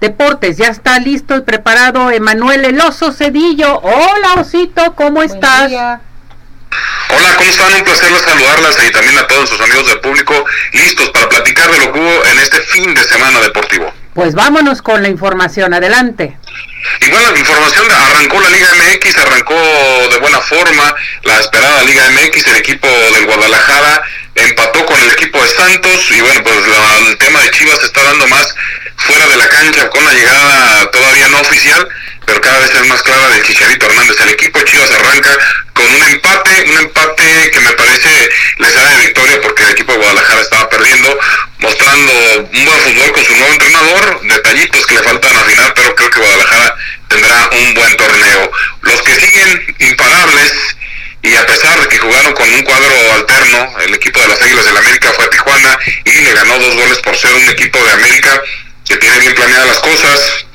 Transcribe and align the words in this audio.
deportes. 0.00 0.56
Ya 0.56 0.68
está 0.68 0.98
listo 0.98 1.36
y 1.36 1.42
preparado 1.42 2.10
Emanuel 2.10 2.64
Eloso 2.64 3.12
Cedillo. 3.12 3.78
Hola 3.80 4.34
Osito, 4.38 4.94
¿cómo 4.94 5.22
estás? 5.22 5.70
Hola, 5.70 7.34
¿cómo 7.36 7.50
están? 7.50 7.74
Un 7.74 7.84
placer 7.84 8.08
saludarlas 8.18 8.78
y 8.86 8.92
también 8.92 9.18
a 9.18 9.26
todos 9.26 9.48
sus 9.48 9.60
amigos 9.60 9.86
del 9.88 10.00
público 10.00 10.44
listos 10.72 11.10
para 11.10 11.28
platicar 11.28 11.70
de 11.70 11.78
lo 11.78 11.92
que 11.92 11.98
hubo 11.98 12.24
en 12.26 12.38
este 12.38 12.60
fin 12.60 12.94
de 12.94 13.02
semana 13.04 13.40
deportivo. 13.40 13.92
Pues 14.14 14.34
vámonos 14.34 14.82
con 14.82 15.02
la 15.02 15.08
información, 15.08 15.72
adelante. 15.74 16.36
Y 17.00 17.10
bueno, 17.10 17.30
la 17.30 17.38
información 17.38 17.86
arrancó 17.90 18.40
la 18.40 18.50
Liga 18.50 18.68
MX, 18.74 19.16
arrancó 19.18 19.54
de 19.54 20.18
buena 20.18 20.40
forma 20.40 20.94
la 21.24 21.38
esperada 21.38 21.82
Liga 21.84 22.02
MX, 22.10 22.46
el 22.46 22.56
equipo 22.56 22.88
del 22.88 23.26
Guadalajara 23.26 24.02
empató 24.34 24.86
con 24.86 25.00
el 25.00 25.10
equipo 25.10 25.42
de 25.42 25.48
Santos 25.48 26.10
y 26.10 26.20
bueno, 26.20 26.42
pues 26.42 26.56
el 27.08 27.18
tema 27.18 27.40
de 27.40 27.50
Chivas 27.50 27.80
se 27.80 27.86
está 27.86 28.02
dando 28.02 28.26
más 28.28 28.54
fuera 28.96 29.26
de 29.26 29.36
la 29.36 29.39
con 29.90 30.04
la 30.04 30.12
llegada 30.14 30.90
todavía 30.90 31.28
no 31.28 31.40
oficial, 31.40 31.86
pero 32.24 32.40
cada 32.40 32.60
vez 32.60 32.70
es 32.74 32.86
más 32.86 33.02
clara 33.02 33.28
del 33.28 33.42
Chicharito 33.42 33.86
Hernández. 33.86 34.18
El 34.20 34.30
equipo 34.30 34.58
Chivas 34.62 34.90
arranca 34.90 35.36
con 35.74 35.84
un 35.86 36.02
empate, 36.02 36.64
un 36.66 36.78
empate 36.78 37.50
que 37.52 37.60
me 37.60 37.72
parece 37.72 38.30
les 38.56 38.74
da 38.74 38.88
de 38.88 38.96
victoria 39.04 39.38
porque 39.42 39.62
el 39.64 39.70
equipo 39.70 39.92
de 39.92 39.98
Guadalajara 39.98 40.40
estaba 40.40 40.68
perdiendo, 40.70 41.18
mostrando 41.58 42.12
un 42.52 42.64
buen 42.64 42.80
fútbol 42.80 43.12
con 43.12 43.24
su 43.24 43.36
nuevo 43.36 43.52
entrenador, 43.52 44.20
detallitos 44.22 44.86
que 44.86 44.94
le 44.94 45.02
faltan 45.02 45.36
afinar, 45.36 45.74
pero 45.74 45.94
creo 45.94 46.10
que 46.10 46.20
Guadalajara 46.20 46.76
tendrá 47.08 47.50
un 47.52 47.74
buen 47.74 47.96
torneo. 47.98 48.52
Los 48.80 49.02
que 49.02 49.14
siguen 49.14 49.76
imparables 49.78 50.54
y 51.22 51.34
a 51.36 51.46
pesar 51.46 51.78
de 51.82 51.88
que 51.88 51.98
jugaron 51.98 52.32
con 52.32 52.50
un 52.50 52.62
cuadro 52.62 53.12
alterno, 53.12 53.74
el 53.80 53.92
equipo 53.92 54.20
de 54.22 54.28
las 54.28 54.40
Águilas 54.40 54.64
del 54.64 54.76
América 54.78 55.12
fue 55.12 55.26
a 55.26 55.30
Tijuana 55.30 55.78
y 56.06 56.12
le 56.12 56.32
ganó 56.32 56.58
dos 56.58 56.74
goles 56.76 56.98
por 57.00 57.14
ser 57.14 57.34
un 57.34 57.46
equipo 57.50 57.84
de 57.84 57.92
América 57.92 58.42
que 58.90 58.96
tiene 58.96 59.20
bien 59.20 59.34
planeadas 59.34 59.68
las 59.68 59.78
cosas, 59.90 60.46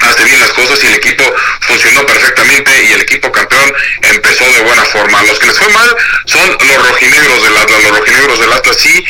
hace 0.00 0.24
bien 0.24 0.40
las 0.40 0.50
cosas 0.50 0.82
y 0.82 0.86
el 0.86 0.94
equipo 0.94 1.24
funcionó 1.60 2.04
perfectamente 2.04 2.70
y 2.84 2.92
el 2.92 3.00
equipo 3.02 3.30
campeón 3.30 3.72
empezó 4.02 4.44
de 4.44 4.62
buena 4.62 4.84
forma. 4.86 5.22
Los 5.22 5.38
que 5.38 5.46
les 5.46 5.58
fue 5.58 5.68
mal 5.68 5.96
son 6.26 6.50
los 6.50 6.88
rojinegros 6.88 7.42
del 7.44 7.56
Atlas. 7.56 7.82
Los 7.84 7.98
rojinegros 7.98 8.40
del 8.40 8.52
Atlas 8.52 8.76
sí 8.76 9.04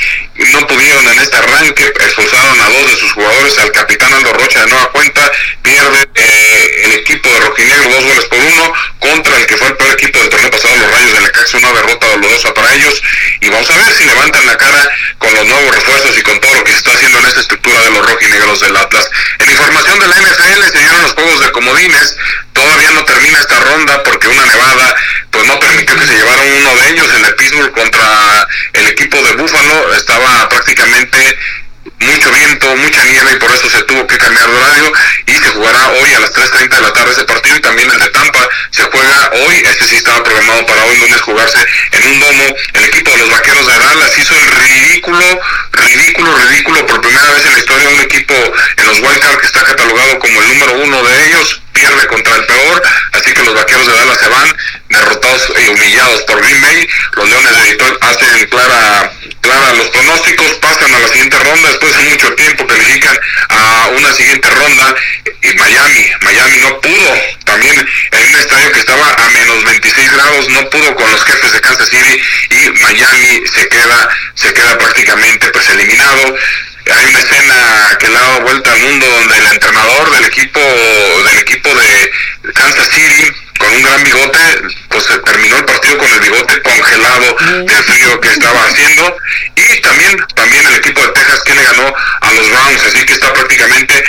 no 0.52 0.66
pudieron 0.66 1.06
en 1.08 1.18
este 1.20 1.36
arranque, 1.36 1.84
expulsaron 1.84 2.60
a 2.60 2.68
dos 2.68 2.90
de 2.90 2.96
sus 2.96 3.12
jugadores, 3.12 3.58
al 3.58 3.72
capitán 3.72 4.12
Aldo 4.12 4.32
Rocha 4.34 4.60
de 4.60 4.66
nueva 4.66 4.90
cuenta, 4.92 5.32
pierde 5.62 6.08
eh, 6.14 6.82
el 6.84 6.92
equipo 6.92 7.28
de 7.30 7.40
rojinegro 7.40 7.88
dos 7.88 8.04
goles 8.04 8.24
por 8.26 8.38
uno 8.38 8.72
contra 8.98 9.36
el 9.38 9.46
que 9.46 9.56
fue 9.56 9.68
el 9.68 9.76
peor 9.76 9.92
equipo 9.92 10.18
del 10.18 10.28
torneo 10.28 10.50
pasado, 10.50 10.76
los 10.76 10.90
Rayos 10.90 11.12
de 11.14 11.20
la 11.20 11.30
Caxa, 11.30 11.58
una 11.58 11.72
derrota 11.72 12.06
dolorosa 12.08 12.54
para 12.54 12.74
ellos 12.74 13.02
y 13.42 13.48
vamos 13.50 13.68
a 13.70 13.76
ver 13.76 13.92
si 13.92 14.04
levantan 14.04 14.46
la 14.46 14.56
cara 14.56 14.88
con 15.18 15.34
los 15.34 15.44
nuevos 15.44 15.74
refuerzos 15.74 16.16
y 16.16 16.22
con 16.22 16.38
todo 16.40 16.54
lo 16.54 16.64
que 16.64 16.70
se 16.70 16.78
está 16.78 16.92
haciendo 16.92 17.18
en 17.18 17.26
esta 17.26 17.40
estructura 17.40 17.80
de 17.82 17.90
los 17.90 18.06
rojinegros 18.06 18.60
del 18.60 18.76
Atlas. 18.76 19.10
En 19.40 19.50
información 19.50 19.98
de 19.98 20.06
la 20.06 20.14
NFL 20.14 20.62
se 20.70 20.78
dieron 20.78 21.02
los 21.02 21.12
juegos 21.12 21.40
de 21.40 21.50
comodines, 21.50 22.16
todavía 22.52 22.90
no 22.92 23.04
termina 23.04 23.38
esta 23.40 23.58
ronda 23.58 24.02
porque 24.04 24.28
una 24.28 24.46
nevada 24.46 24.94
pues 25.32 25.46
no 25.46 25.58
permitió 25.58 25.96
que 25.96 26.06
se 26.06 26.14
llevaran 26.14 26.52
uno 26.52 26.76
de 26.76 26.90
ellos, 26.90 27.08
el 27.14 27.22
de 27.22 27.70
contra 27.72 28.48
el 28.74 28.86
equipo 28.86 29.20
de 29.20 29.32
Buffalo, 29.34 29.92
estaba 29.92 30.48
prácticamente 30.48 31.38
mucho 31.98 32.30
viento, 32.30 32.76
mucha 32.76 33.04
nieve 33.04 33.32
y 33.32 33.36
por 33.36 33.50
eso 33.50 33.68
se 33.68 33.82
tuvo 33.82 34.06
que 34.06 34.18
cambiar 34.18 34.48
de 34.48 34.56
horario. 34.56 34.92
Y 35.26 35.32
se 35.32 35.48
jugará 35.48 35.88
hoy 35.88 36.14
a 36.14 36.20
las 36.20 36.32
3.30 36.32 36.76
de 36.76 36.80
la 36.80 36.92
tarde 36.92 37.12
ese 37.12 37.24
partido 37.24 37.56
y 37.56 37.60
también 37.60 37.90
el 37.90 37.98
de 37.98 38.08
Tampa 38.08 38.48
juega 38.90 39.30
hoy, 39.32 39.62
este 39.64 39.84
sí 39.86 39.96
estaba 39.96 40.22
programado 40.22 40.66
para 40.66 40.84
hoy 40.84 40.96
lunes 40.96 41.20
jugarse 41.20 41.58
en 41.92 42.08
un 42.08 42.20
domo, 42.20 42.44
el 42.74 42.84
equipo 42.84 43.10
de 43.12 43.18
los 43.18 43.30
Vaqueros 43.30 43.66
de 43.66 43.78
Dallas. 43.78 44.18
Hizo 44.18 44.34
el 44.34 44.46
ridículo, 44.46 45.40
ridículo, 45.72 46.36
ridículo 46.36 46.86
por 46.86 47.00
primera 47.00 47.30
vez 47.30 47.44
en 47.46 47.52
la 47.52 47.58
historia 47.58 47.88
un 47.88 48.00
equipo 48.00 48.34
en 48.76 48.86
los 48.86 48.98
Wildcard 49.00 49.38
que 49.38 49.46
está 49.46 49.62
catalogado 49.64 50.18
como 50.18 50.42
el 50.42 50.48
número 50.48 50.72
uno 50.74 51.02
de 51.02 51.26
ellos, 51.26 51.62
pierde 51.72 52.06
contra 52.06 52.36
el 52.36 52.46
peor, 52.46 52.82
así 53.12 53.32
que 53.32 53.42
los 53.42 53.54
Vaqueros 53.54 53.86
de 53.86 53.92
Dallas 53.92 54.18
se 54.18 54.28
van 54.28 54.56
derrotados 54.88 55.52
y 55.58 55.68
humillados 55.68 56.22
por 56.22 56.40
Green 56.42 56.60
Bay, 56.60 56.88
los 57.16 57.28
Leones 57.28 57.56
de 57.56 57.70
Detroit 57.70 57.96
hacen 58.02 58.48
clara 58.48 59.12
clara 59.40 59.74
los 59.74 59.88
pronósticos, 59.88 60.52
pasan 60.54 60.94
a 60.94 60.98
la 61.00 61.08
siguiente 61.08 61.38
ronda, 61.38 61.68
después 61.68 61.96
de 61.96 62.02
mucho 62.10 62.34
tiempo 62.34 62.66
califican 62.66 63.18
a 63.48 63.88
una 64.02 64.14
siguiente 64.14 64.50
ronda 64.50 64.94
y 65.42 65.54
Miami, 65.54 66.06
Miami 66.22 66.56
no 66.58 66.80
pudo, 66.80 67.14
también 67.44 67.74
en 68.10 68.28
un 68.28 68.34
estadio 68.34 68.72
que 68.72 68.80
estaba 68.80 69.12
a 69.12 69.28
menos 69.30 69.64
26 69.64 70.12
grados, 70.12 70.48
no 70.48 70.70
pudo 70.70 70.94
con 70.94 71.10
los 71.10 71.22
jefes 71.24 71.52
de 71.52 71.60
Kansas 71.60 71.88
City 71.88 72.22
y 72.50 72.70
Miami 72.80 73.42
se 73.46 73.68
queda, 73.68 74.08
se 74.34 74.52
queda 74.52 74.78
prácticamente 74.78 75.48
pues 75.48 75.68
eliminado. 75.70 76.34
Hay 76.84 77.04
una 77.06 77.18
escena 77.20 77.96
que 78.00 78.08
le 78.08 78.16
ha 78.16 78.20
dado 78.20 78.40
vuelta 78.40 78.72
al 78.72 78.80
mundo 78.80 79.06
donde 79.06 79.38
el 79.38 79.46
entrenador 79.52 80.10
del 80.10 80.24
equipo 80.24 80.60
del 80.60 81.38
equipo 81.38 81.68
de 81.72 82.52
Kansas 82.52 82.88
City 82.88 83.32
con 83.58 83.72
un 83.72 83.82
gran 83.82 84.02
bigote, 84.02 84.38
pues 84.88 85.04
se 85.04 85.18
terminó 85.18 85.56
el 85.56 85.64
partido 85.64 85.96
con 85.96 86.12
el 86.12 86.20
bigote 86.20 86.60
congelado 86.62 87.36
del 87.38 87.84
frío 87.84 88.20
que 88.20 88.28
estaba 88.28 88.64
haciendo 88.64 89.16
y 89.54 89.80
también 89.80 90.26
también 90.34 90.66
el 90.66 90.74
equipo 90.74 91.00
de 91.00 91.08
Texas 91.12 91.40
que 91.44 91.54
le 91.54 91.62
ganó 91.62 91.94
a 92.20 92.32
los 92.32 92.50
Browns, 92.50 92.82
así 92.82 93.06
que 93.06 93.12
está 93.12 93.32
prácticamente 93.32 94.04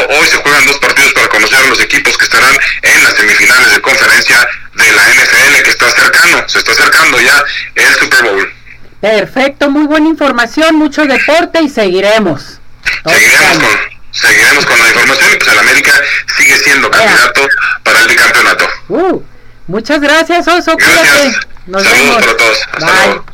Hoy 0.00 0.26
se 0.26 0.36
juegan 0.38 0.64
dos 0.66 0.78
partidos 0.78 1.12
para 1.12 1.28
conocer 1.28 1.58
a 1.58 1.66
los 1.68 1.80
equipos 1.80 2.16
que 2.18 2.24
estarán 2.24 2.54
en 2.82 3.04
las 3.04 3.14
semifinales 3.14 3.72
de 3.74 3.80
conferencia 3.80 4.48
de 4.74 4.92
la 4.92 5.02
NFL 5.08 5.62
que 5.62 5.70
está 5.70 5.90
cercano, 5.90 6.44
se 6.48 6.58
está 6.58 6.72
acercando 6.72 7.20
ya 7.20 7.44
el 7.74 7.94
Super 7.94 8.22
Bowl. 8.24 8.52
Perfecto, 9.00 9.68
muy 9.70 9.86
buena 9.86 10.08
información, 10.08 10.76
mucho 10.76 11.04
deporte 11.04 11.60
y 11.62 11.68
seguiremos. 11.68 12.60
Seguiremos 13.04 13.58
con, 13.58 13.78
seguiremos 14.12 14.66
con 14.66 14.78
la 14.78 14.88
información 14.88 15.32
y 15.32 15.36
pues 15.36 15.50
el 15.52 15.58
América 15.58 15.92
sigue 16.36 16.56
siendo 16.58 16.90
candidato 16.90 17.48
para 17.82 18.00
el 18.00 18.08
bicampeonato. 18.08 18.68
Uh, 18.88 19.20
muchas 19.66 20.00
gracias, 20.00 20.46
Oso. 20.48 20.76
Gracias. 20.76 21.36
Nos 21.66 21.82
Saludos 21.82 22.00
vemos. 22.06 22.22
para 22.24 22.36
todos. 22.36 22.58
Hasta 22.72 22.86
Bye. 22.86 23.06
luego. 23.06 23.24